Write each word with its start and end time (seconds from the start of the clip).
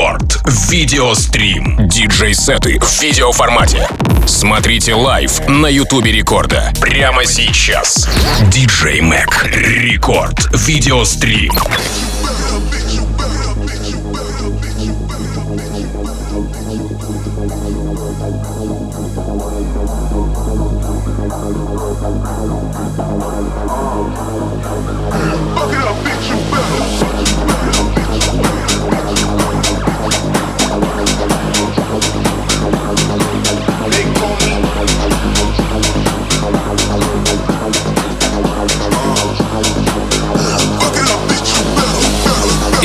Рекорд. 0.00 0.40
Видеострим. 0.70 1.76
Диджей-сеты 1.86 2.78
в 2.80 3.02
видеоформате. 3.02 3.86
Смотрите 4.26 4.94
live 4.94 5.46
на 5.46 5.66
Ютубе 5.66 6.10
Рекорда. 6.10 6.72
Прямо 6.80 7.26
сейчас. 7.26 8.08
Диджей 8.50 9.02
M.E.G.. 9.02 9.44
Рекорд. 9.44 10.48
Видеострим. 10.54 11.52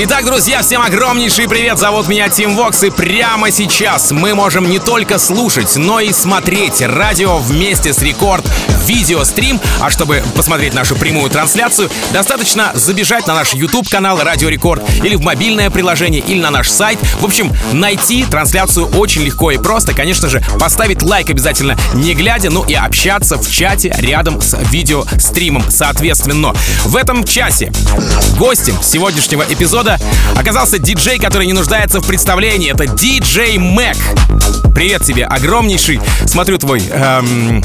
Итак, 0.08 0.23
друзья, 0.23 0.62
всем 0.62 0.84
огромнейший 0.84 1.50
привет! 1.50 1.80
Зовут 1.80 2.08
меня 2.08 2.30
Тим 2.30 2.55
Вокс, 2.55 2.84
и 2.84 2.91
прямо 2.91 3.50
сейчас 3.50 4.12
мы 4.12 4.36
можем 4.36 4.70
не 4.70 4.77
только 4.77 5.18
слушать, 5.18 5.76
но 5.77 6.00
и 6.00 6.12
смотреть 6.12 6.80
радио 6.84 7.40
вместе 7.40 7.91
с 7.91 8.04
Рекорд 8.04 8.46
видеострим. 8.85 9.59
А 9.81 9.89
чтобы 9.89 10.23
посмотреть 10.35 10.73
нашу 10.73 10.95
прямую 10.95 11.30
трансляцию, 11.30 11.89
достаточно 12.13 12.71
забежать 12.76 13.27
на 13.27 13.35
наш 13.35 13.53
YouTube 13.53 13.89
канал 13.89 14.21
Радио 14.21 14.49
Рекорд 14.49 14.84
или 15.03 15.16
в 15.16 15.21
мобильное 15.21 15.70
приложение, 15.70 16.21
или 16.21 16.39
на 16.39 16.52
наш 16.52 16.70
сайт. 16.70 16.99
В 17.20 17.26
общем, 17.26 17.52
найти 17.73 18.26
трансляцию 18.26 18.88
очень 18.98 19.23
легко 19.23 19.52
и 19.52 19.57
просто. 19.57 19.93
Конечно 19.93 20.29
же, 20.29 20.43
поставить 20.60 21.01
лайк 21.01 21.29
обязательно 21.29 21.77
не 21.93 22.13
глядя, 22.13 22.49
ну 22.49 22.63
и 22.63 22.73
общаться 22.73 23.37
в 23.37 23.49
чате 23.49 23.93
рядом 23.98 24.41
с 24.41 24.57
видеостримом, 24.70 25.63
соответственно. 25.70 26.54
В 26.84 26.95
этом 26.95 27.23
часе 27.23 27.71
гостем 28.38 28.77
сегодняшнего 28.82 29.43
эпизода 29.48 29.99
оказался 30.35 30.77
диджей, 30.77 31.17
который 31.17 31.48
не 31.48 31.54
нуждается 31.54 31.99
в 31.99 32.05
представлении. 32.05 32.71
Это 32.71 32.85
диджей 32.88 33.57
Мэг. 33.57 33.98
Привет 34.73 35.04
тебе, 35.04 35.26
огромнейший. 35.26 35.99
Смотрю 36.26 36.57
твой, 36.57 36.82
эм, 36.90 37.63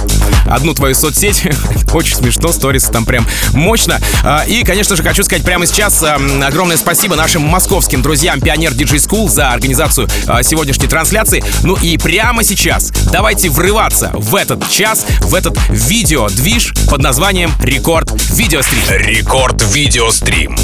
одну 0.48 0.74
твою 0.74 0.94
соцсеть. 0.94 1.09
Очень 1.92 2.16
смешно, 2.16 2.52
сторис 2.52 2.84
там 2.84 3.04
прям 3.04 3.26
мощно. 3.52 4.00
Э, 4.24 4.46
и, 4.46 4.64
конечно 4.64 4.96
же, 4.96 5.02
хочу 5.02 5.22
сказать 5.22 5.44
прямо 5.44 5.66
сейчас 5.66 6.02
э, 6.02 6.16
огромное 6.44 6.76
спасибо 6.76 7.16
нашим 7.16 7.42
московским 7.42 8.02
друзьям 8.02 8.40
Пионер 8.40 8.74
Диджей 8.74 8.98
School 8.98 9.28
за 9.28 9.50
организацию 9.50 10.08
э, 10.26 10.42
сегодняшней 10.42 10.88
трансляции. 10.88 11.42
Ну 11.62 11.76
и 11.76 11.96
прямо 11.96 12.42
сейчас 12.44 12.92
давайте 13.12 13.50
врываться 13.50 14.10
в 14.14 14.34
этот 14.34 14.68
час, 14.70 15.04
в 15.20 15.34
этот 15.34 15.56
видео-движ 15.68 16.74
под 16.88 17.00
названием 17.02 17.52
Рекорд 17.60 18.10
Видеострим. 18.30 18.82
Рекорд 18.90 19.62
Видеострим. 19.72 20.56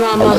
drama. 0.00 0.29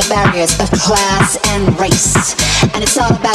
the 0.00 0.08
barriers 0.08 0.52
of 0.60 0.70
class 0.80 1.36
and 1.48 1.78
race. 1.78 2.32
And 2.72 2.82
it's 2.82 2.96
all 2.96 3.12
about 3.12 3.29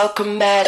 Welcome 0.00 0.38
back. 0.38 0.59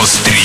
103. 0.00 0.37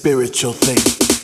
Spiritual 0.00 0.54
thing. 0.54 1.19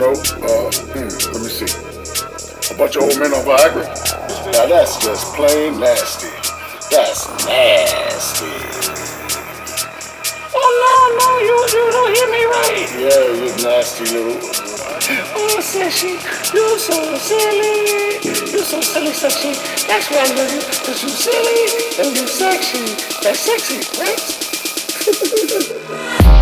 know, 0.00 0.16
uh, 0.16 0.72
hmm, 0.96 1.12
let 1.28 1.44
me 1.44 1.52
see. 1.52 1.68
A 2.72 2.74
bunch 2.78 2.96
of 2.96 3.02
old 3.04 3.18
men 3.20 3.34
on 3.36 3.44
Viagra? 3.44 3.84
Now 4.48 4.64
that's 4.64 4.96
just 4.96 5.36
plain 5.36 5.76
nasty. 5.78 6.32
That's 6.88 7.28
nasty. 7.44 8.48
Oh 10.56 10.70
no, 10.80 11.20
no, 11.20 11.28
you, 11.44 11.52
you 11.68 11.84
don't 11.92 12.16
hear 12.16 12.32
me 12.32 12.48
right. 12.48 12.88
Yeah, 12.96 13.44
you 13.44 13.52
nasty 13.60 14.08
little. 14.16 14.40
Oh, 15.36 15.60
Sashi, 15.60 16.16
you're 16.54 16.78
so 16.78 17.18
silly. 17.18 18.20
You're 18.24 18.64
so 18.64 18.80
silly, 18.80 19.12
Sashi. 19.12 19.52
That's 19.86 20.08
why 20.08 20.24
I 20.24 20.32
love 20.32 20.50
you, 20.50 20.60
because 20.60 21.02
you're 21.02 21.12
silly 21.12 21.68
and 22.00 22.16
you're 22.16 22.26
sexy. 22.26 22.96
That's 23.20 23.40
sexy, 23.40 23.84
right? 24.00 24.16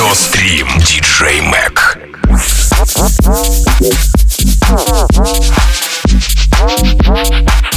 Радиострим. 0.00 0.66
Диджей 0.78 1.42
Мэг. 1.42 1.98
Thank 6.60 7.64
you. 7.64 7.69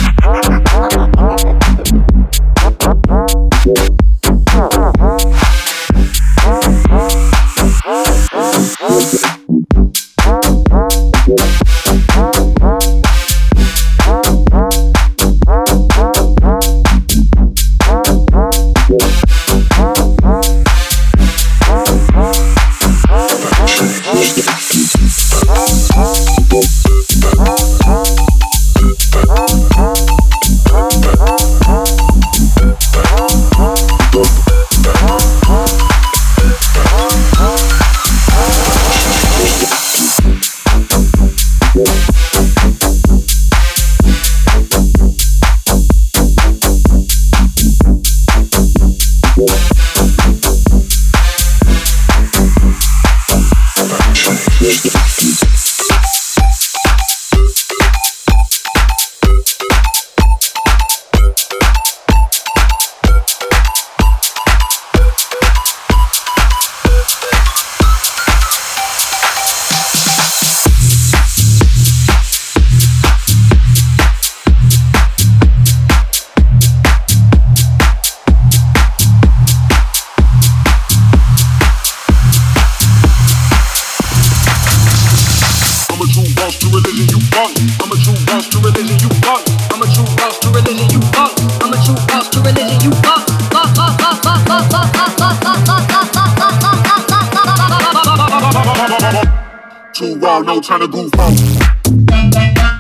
too 100.20 100.44
no 100.44 100.62
trying 100.62 100.80
to 100.82 100.88
goof 100.88 101.12
off. 101.18 102.73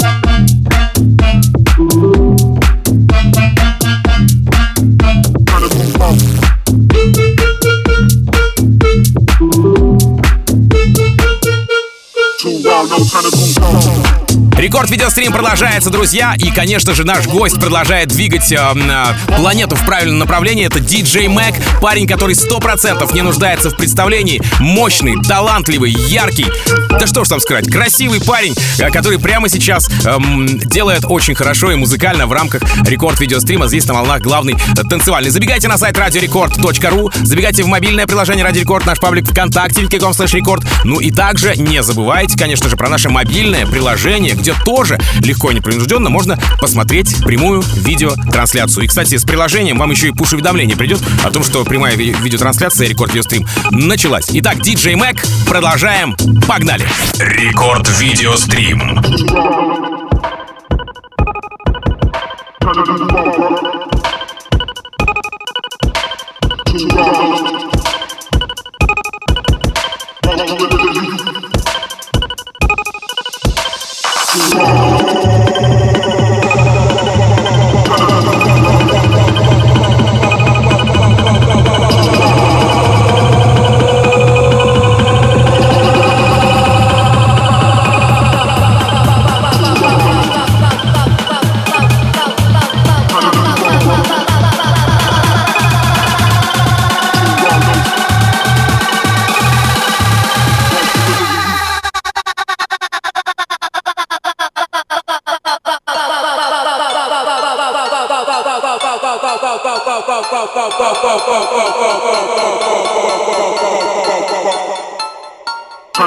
Рекорд 14.73 14.89
видеострим 14.89 15.31
продолжается, 15.31 15.91
друзья. 15.91 16.33
И, 16.35 16.49
конечно 16.49 16.95
же, 16.95 17.03
наш 17.03 17.27
гость 17.27 17.59
продолжает 17.59 18.07
двигать 18.07 18.51
э, 18.51 18.57
э, 18.57 19.35
планету 19.37 19.75
в 19.75 19.85
правильном 19.85 20.17
направлении. 20.17 20.65
Это 20.65 20.79
диджей 20.79 21.27
Мэг, 21.27 21.53
парень, 21.79 22.07
который 22.07 22.33
сто 22.33 22.57
процентов 22.57 23.13
не 23.13 23.21
нуждается 23.21 23.69
в 23.69 23.77
представлении. 23.77 24.41
Мощный, 24.59 25.21
талантливый, 25.21 25.91
яркий. 25.91 26.47
Да 26.89 27.05
что 27.05 27.23
ж 27.23 27.29
там 27.29 27.39
сказать, 27.39 27.69
красивый 27.69 28.19
парень, 28.19 28.55
э, 28.79 28.89
который 28.89 29.19
прямо 29.19 29.47
сейчас 29.47 29.87
э, 30.05 30.17
делает 30.65 31.05
очень 31.07 31.35
хорошо 31.35 31.71
и 31.71 31.75
музыкально 31.75 32.25
в 32.25 32.31
рамках 32.31 32.63
рекорд 32.87 33.19
видеострима. 33.19 33.67
Здесь 33.67 33.85
на 33.85 33.93
волнах 33.93 34.21
главный 34.21 34.55
э, 34.55 34.83
танцевальный. 34.89 35.29
Забегайте 35.29 35.67
на 35.67 35.77
сайт 35.77 35.99
radiorecord.ru, 35.99 37.11
забегайте 37.21 37.61
в 37.61 37.67
мобильное 37.67 38.07
приложение 38.07 38.43
Радио 38.43 38.61
Рекорд, 38.61 38.87
наш 38.87 38.99
паблик 38.99 39.29
ВКонтакте, 39.29 39.81
vk.com 39.81 40.15
slash 40.15 40.33
record. 40.33 40.63
Ну 40.83 40.99
и 40.99 41.11
также 41.11 41.55
не 41.57 41.83
забывайте, 41.83 42.39
конечно 42.39 42.69
же, 42.69 42.75
про 42.75 42.89
наше 42.89 43.09
мобильное 43.09 43.67
приложение, 43.67 44.33
где 44.33 44.53
тоже 44.65 44.99
легко 45.21 45.51
и 45.51 45.55
непринужденно 45.55 46.09
можно 46.09 46.37
посмотреть 46.59 47.23
прямую 47.23 47.61
видеотрансляцию. 47.75 48.85
И, 48.85 48.87
кстати, 48.87 49.17
с 49.17 49.23
приложением 49.23 49.77
вам 49.77 49.91
еще 49.91 50.07
и 50.07 50.11
пуш-уведомление 50.11 50.75
придет 50.77 51.01
о 51.23 51.31
том, 51.31 51.43
что 51.43 51.63
прямая 51.63 51.95
ви- 51.95 52.15
видеотрансляция 52.21 52.87
Рекорд 52.87 53.11
Видеострим 53.13 53.47
началась. 53.71 54.25
Итак, 54.31 54.61
диджей 54.61 54.95
M.E.G., 54.95 55.23
продолжаем. 55.47 56.15
Погнали! 56.47 56.87
Рекорд 57.19 57.87
Видеострим. 57.99 59.01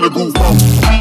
To 0.06 0.10
goof 0.10 0.95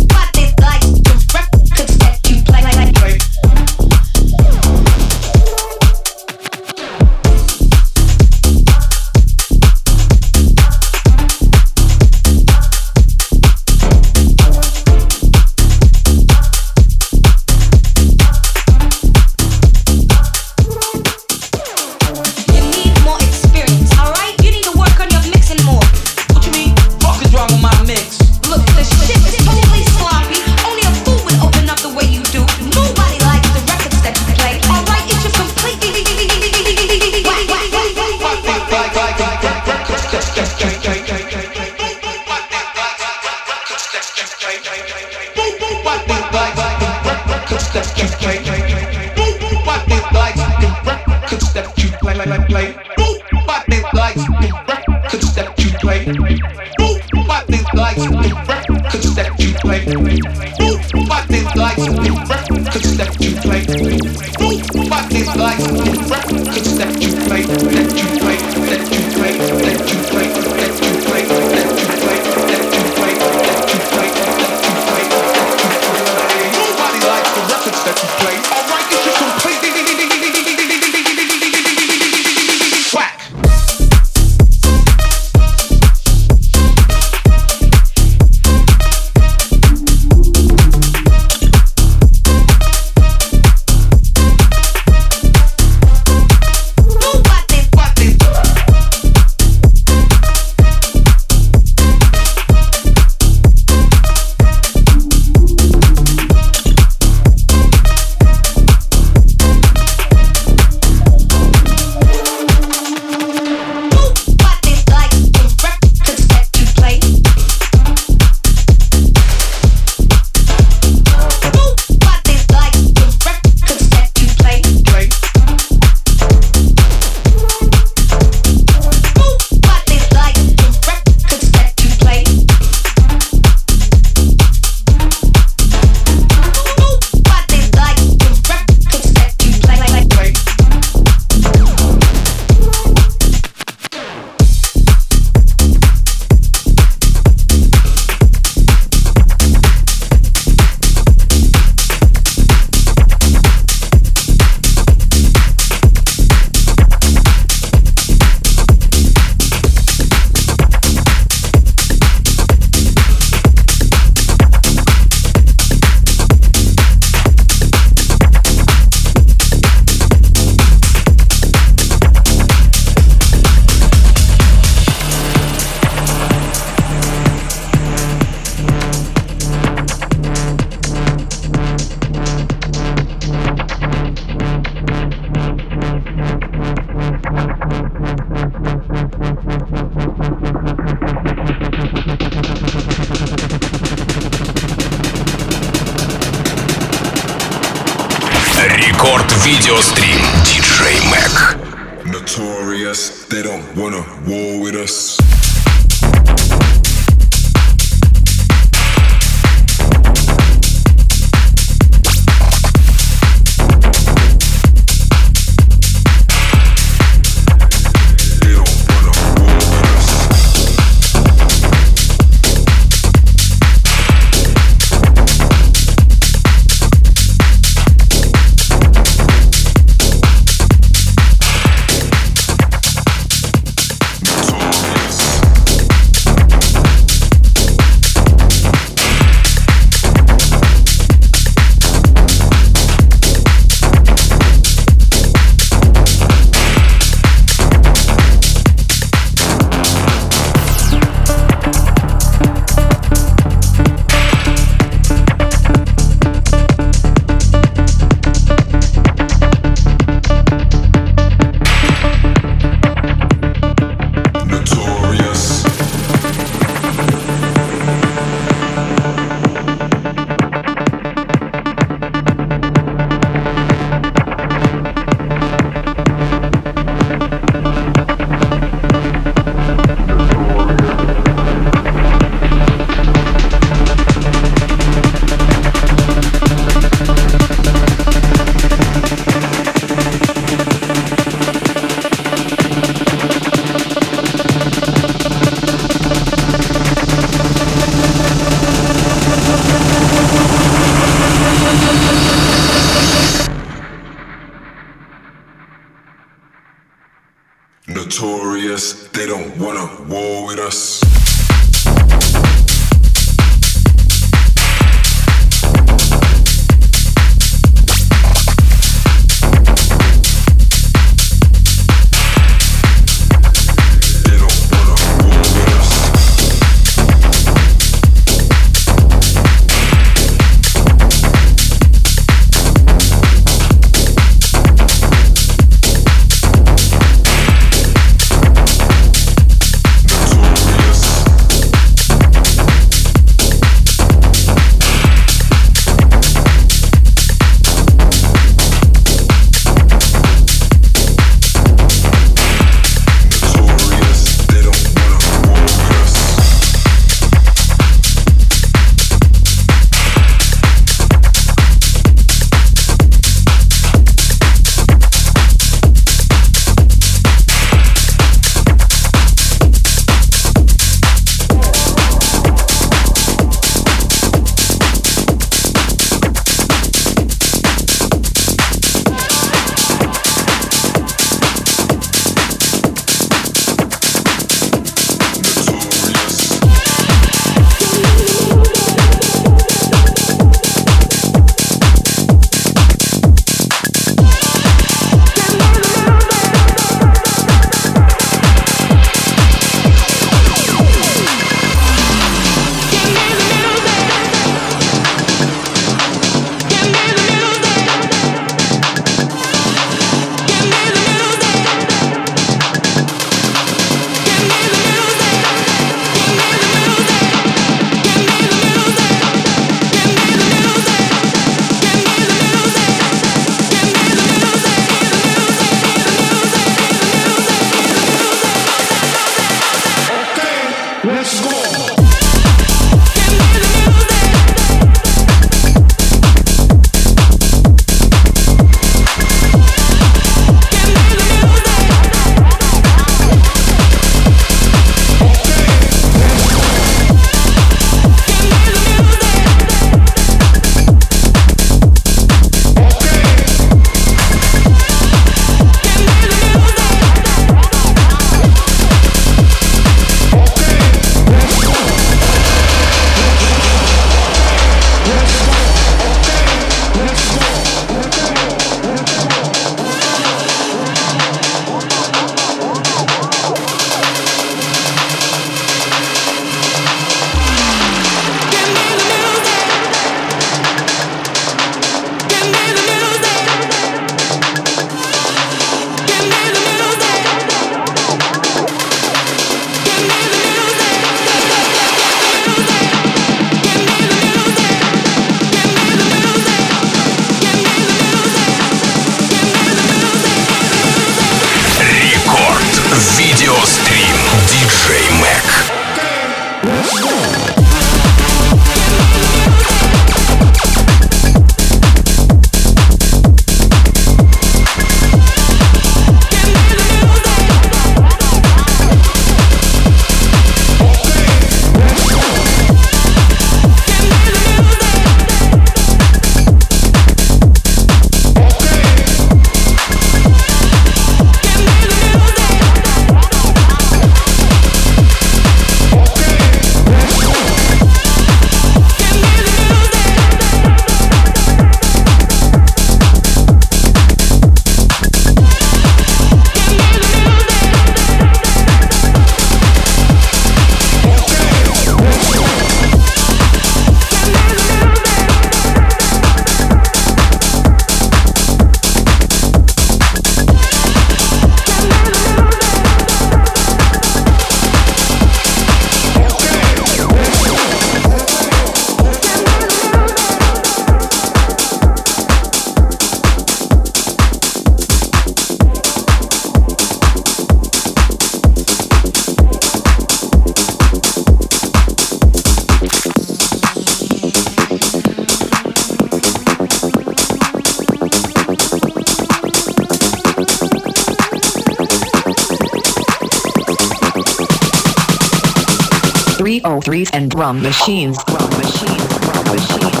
303s 596.61 597.09
and 597.13 597.29
drum 597.31 597.61
machines, 597.61 598.23
drum 598.25 598.49
machines, 598.51 599.07
drum 599.19 599.45
machines, 599.45 600.00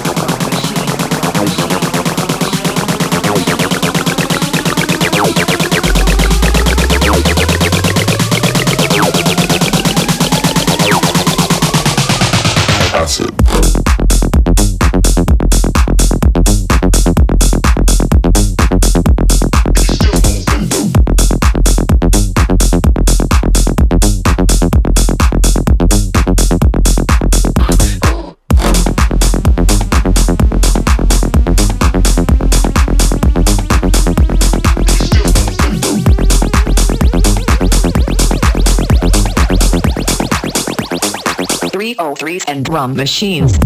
And 42.47 42.63
drum 42.63 42.95
machines. 42.95 43.57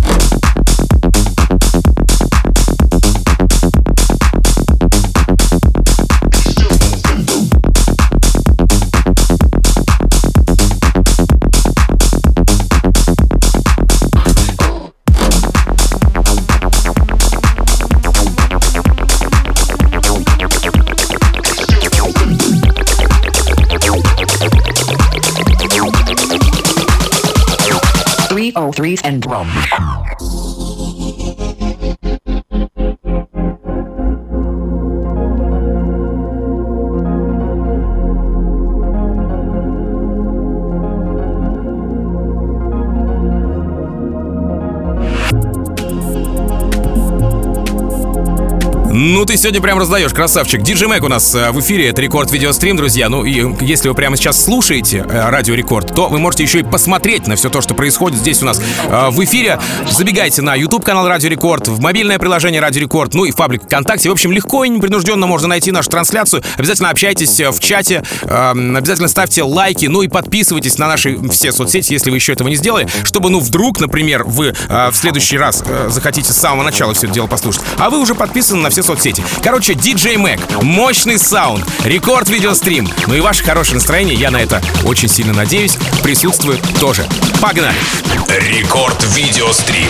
Yeah. 29.77 30.04
Ну, 48.97 49.25
ты 49.25 49.35
сегодня 49.35 49.59
прям 49.59 49.77
раздаешь, 49.77 50.13
красавчик. 50.13 50.61
Диджей 50.61 50.87
Мэг 50.87 51.03
у 51.03 51.09
нас 51.09 51.35
э, 51.35 51.51
в 51.51 51.59
эфире, 51.59 51.89
это 51.89 52.01
Рекорд 52.01 52.31
Видеострим, 52.31 52.77
друзья. 52.77 53.09
Ну, 53.09 53.25
и 53.25 53.53
если 53.59 53.89
вы 53.89 53.93
прямо 53.93 54.15
сейчас 54.15 54.41
слушаете 54.41 54.99
э, 54.99 55.29
Радио 55.29 55.53
Рекорд, 55.53 55.93
то 55.93 56.07
вы 56.07 56.17
можете 56.17 56.43
еще 56.43 56.61
и 56.61 56.63
посмотреть 56.63 57.27
на 57.27 57.35
все 57.35 57.49
то, 57.49 57.59
что 57.59 57.73
происходит 57.73 58.19
здесь 58.19 58.41
у 58.41 58.45
нас 58.45 58.61
э, 58.85 59.09
в 59.09 59.21
эфире. 59.25 59.59
Забегайте 59.91 60.41
на 60.41 60.55
YouTube-канал 60.55 61.09
Радио 61.09 61.27
Рекорд, 61.27 61.67
в 61.67 61.81
мобильное 61.81 62.17
приложение 62.17 62.61
Радио 62.61 62.79
Рекорд, 62.79 63.13
ну 63.13 63.25
и 63.25 63.31
в 63.31 63.35
паблик 63.35 63.63
ВКонтакте. 63.63 64.07
В 64.07 64.13
общем, 64.13 64.31
легко 64.31 64.63
и 64.63 64.69
непринужденно 64.69 65.27
можно 65.27 65.49
найти 65.49 65.73
нашу 65.73 65.89
трансляцию. 65.89 66.41
Обязательно 66.55 66.89
общайтесь 66.89 67.37
в 67.37 67.59
чате, 67.59 68.01
э, 68.21 68.51
обязательно 68.51 69.09
ставьте 69.09 69.43
лайки, 69.43 69.87
ну 69.87 70.03
и 70.03 70.07
подписывайтесь 70.07 70.77
на 70.77 70.87
наши 70.87 71.19
все 71.31 71.51
соцсети, 71.51 71.91
если 71.91 72.11
вы 72.11 72.15
еще 72.15 72.31
этого 72.31 72.47
не 72.47 72.55
сделали, 72.55 72.87
чтобы, 73.03 73.29
ну, 73.29 73.41
вдруг, 73.41 73.81
например, 73.81 74.23
вы 74.23 74.55
в 74.69 74.93
следующий 74.93 75.37
раз 75.37 75.65
захотите 75.89 76.31
с 76.31 76.37
самого 76.37 76.63
начала 76.63 76.93
все 76.93 77.07
это 77.07 77.13
дело 77.13 77.27
послушать, 77.27 77.63
а 77.77 77.89
вы 77.89 77.99
уже 77.99 78.15
подписаны 78.15 78.61
на 78.61 78.69
все 78.69 78.84
соцсети. 78.85 79.23
Короче, 79.43 79.73
DJ 79.73 80.15
M.E.G., 80.15 80.63
мощный 80.63 81.17
саунд, 81.17 81.65
рекорд 81.83 82.29
видеострим. 82.29 82.87
Ну 83.07 83.15
и 83.15 83.19
ваше 83.19 83.43
хорошее 83.43 83.75
настроение, 83.75 84.15
я 84.15 84.29
на 84.31 84.37
это 84.37 84.61
очень 84.85 85.09
сильно 85.09 85.33
надеюсь, 85.33 85.77
присутствует 86.03 86.61
тоже. 86.79 87.05
Погнали! 87.41 87.75
Рекорд 88.29 89.03
Видеострим. 89.15 89.89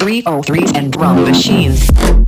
Three 0.00 0.22
oh 0.26 0.42
threes 0.42 0.72
and 0.72 0.92
drum 0.92 1.24
machines. 1.24 2.27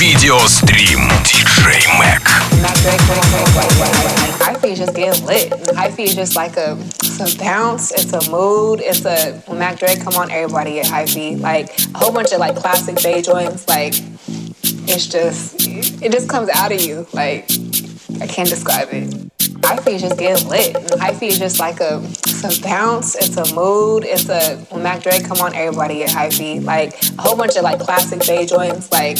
Видеострим. 0.00 1.06
Диджей 1.22 1.86
Мэг. 1.98 2.22
High 4.40 4.54
feet 4.54 4.76
just 4.78 4.94
get 4.94 5.22
lit. 5.22 5.52
High 5.74 5.90
feet 5.90 6.08
is 6.08 6.14
just 6.14 6.34
like 6.34 6.56
a, 6.56 6.78
it's 6.80 7.20
a 7.20 7.38
bounce, 7.38 7.92
it's 7.92 8.12
a 8.12 8.30
mood, 8.30 8.80
it's 8.80 9.04
a 9.04 9.32
when 9.46 9.58
Mac 9.58 9.78
Dre 9.78 9.96
come 9.96 10.14
on, 10.14 10.30
everybody 10.30 10.74
get 10.74 10.86
high 10.86 11.04
feet. 11.04 11.40
Like 11.40 11.68
a 11.94 11.98
whole 11.98 12.12
bunch 12.12 12.32
of 12.32 12.38
like 12.38 12.56
classic 12.56 13.02
Bay 13.02 13.20
joints, 13.20 13.68
like 13.68 13.94
it's 14.88 15.06
just 15.08 15.66
it 16.02 16.10
just 16.10 16.28
comes 16.28 16.48
out 16.54 16.72
of 16.72 16.80
you. 16.80 17.06
Like 17.12 17.50
I 18.22 18.26
can't 18.26 18.48
describe 18.48 18.88
it. 18.92 19.30
High 19.62 19.76
feet 19.78 20.00
just 20.00 20.18
get 20.18 20.44
lit. 20.46 20.76
High 20.98 21.12
feet 21.12 21.32
is 21.32 21.38
just 21.38 21.60
like 21.60 21.80
a, 21.80 22.00
it's 22.02 22.44
a 22.44 22.62
bounce, 22.62 23.14
it's 23.14 23.36
a 23.36 23.54
mood, 23.54 24.04
it's 24.06 24.28
a 24.28 24.56
when 24.70 24.82
Mac 24.82 25.02
Dre 25.02 25.20
come 25.20 25.38
on, 25.38 25.54
everybody 25.54 25.98
get 25.98 26.10
high 26.10 26.30
feet. 26.30 26.60
Like 26.60 26.94
a 27.18 27.22
whole 27.22 27.36
bunch 27.36 27.56
of 27.56 27.62
like 27.62 27.78
classic 27.80 28.26
Bay 28.26 28.46
joints, 28.46 28.90
like 28.90 29.18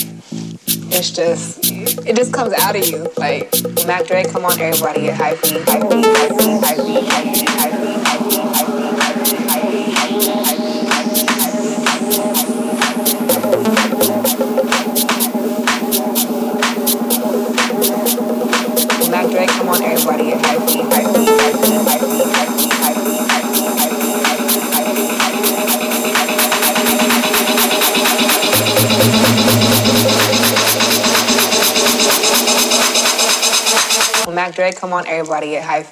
it's 0.93 1.09
just, 1.11 1.71
it 2.05 2.15
just 2.15 2.33
comes 2.33 2.53
out 2.53 2.75
of 2.75 2.85
you. 2.85 3.09
Like, 3.17 3.49
Mac 3.87 4.05
Dre, 4.07 4.23
come 4.25 4.45
on, 4.45 4.59
everybody, 4.59 5.01
get 5.01 5.15
hype, 5.15 5.37
hype, 5.39 5.67
hype, 5.67 5.83
hype, 5.83 6.01
hype, 6.61 6.77
hype, 6.77 7.07
hype, 7.07 7.47
hype. 7.47 8.11
Dre, 19.31 19.45
come 19.47 19.69
on 19.69 19.81
everybody, 19.81 20.31
hype 20.31 20.59
me, 20.65 20.81
hype 20.81 21.05
me, 21.15 21.25
hype 21.25 21.61
me, 21.61 21.77
hype 21.85 22.01
me, 22.01 22.23
hype 22.25 22.49
me. 22.49 22.50
Mac 34.33 34.55
Dre. 34.55 34.71
Come 34.71 34.93
on, 34.93 35.05
everybody 35.07 35.51
get 35.51 35.63
high 35.63 35.83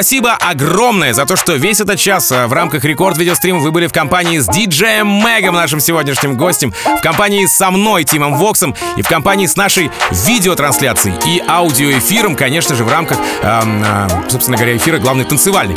Спасибо 0.00 0.32
огромное 0.32 1.12
за 1.12 1.26
то, 1.26 1.36
что 1.36 1.56
весь 1.56 1.78
этот 1.78 1.98
час 1.98 2.32
э, 2.32 2.46
в 2.46 2.54
рамках 2.54 2.84
рекорд 2.84 3.18
видеострима 3.18 3.58
вы 3.58 3.70
были 3.70 3.86
в 3.86 3.92
компании 3.92 4.38
с 4.38 4.46
диджеем 4.46 5.06
Мэгом, 5.06 5.54
нашим 5.54 5.78
сегодняшним 5.78 6.38
гостем, 6.38 6.72
в 6.86 7.02
компании 7.02 7.44
со 7.44 7.70
мной, 7.70 8.04
Тимом 8.04 8.36
Воксом, 8.36 8.74
и 8.96 9.02
в 9.02 9.08
компании 9.08 9.44
с 9.44 9.56
нашей 9.56 9.90
видеотрансляцией 10.10 11.16
и 11.26 11.42
аудиоэфиром, 11.46 12.34
конечно 12.34 12.74
же, 12.74 12.84
в 12.84 12.90
рамках, 12.90 13.18
эм, 13.42 13.84
э, 13.84 14.08
собственно 14.30 14.56
говоря, 14.56 14.74
эфира 14.74 14.96
главный 14.96 15.26
танцевальный. 15.26 15.76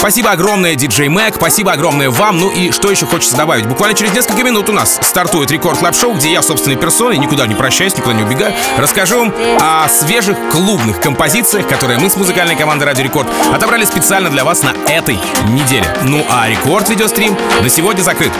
Спасибо 0.00 0.30
огромное, 0.30 0.76
диджей 0.76 1.08
Мэг, 1.08 1.34
спасибо 1.34 1.72
огромное 1.72 2.08
вам. 2.08 2.38
Ну 2.38 2.50
и 2.50 2.70
что 2.70 2.90
еще 2.90 3.04
хочется 3.04 3.36
добавить? 3.36 3.66
Буквально 3.66 3.94
через 3.94 4.14
несколько 4.14 4.42
минут 4.42 4.70
у 4.70 4.72
нас 4.72 4.98
стартует 5.02 5.50
рекорд 5.50 5.78
клаб 5.78 5.94
шоу 5.94 6.14
где 6.14 6.32
я 6.32 6.40
собственной 6.40 6.76
персоной, 6.76 7.18
никуда 7.18 7.46
не 7.46 7.54
прощаюсь, 7.54 7.94
никуда 7.94 8.14
не 8.14 8.22
убегаю, 8.22 8.54
расскажу 8.78 9.18
вам 9.18 9.34
о 9.60 9.86
свежих 9.90 10.38
клубных 10.50 11.02
композициях, 11.02 11.68
которые 11.68 11.98
мы 11.98 12.08
с 12.08 12.16
музыкальной 12.16 12.56
командой 12.56 12.84
Радио 12.84 13.04
Рекорд 13.04 13.28
отобрали 13.52 13.84
специально 13.84 14.30
для 14.30 14.42
вас 14.42 14.62
на 14.62 14.72
этой 14.90 15.18
неделе. 15.48 15.86
Ну 16.04 16.24
а 16.30 16.48
рекорд 16.48 16.88
видеострим 16.88 17.36
на 17.60 17.68
сегодня 17.68 18.00
закрыт. 18.00 18.32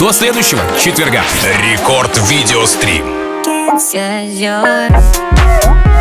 До 0.00 0.10
следующего 0.10 0.62
четверга. 0.80 1.22
Рекорд 1.70 2.18
видеострим. 2.28 3.06
Says 3.78 4.32
yours. 4.32 5.93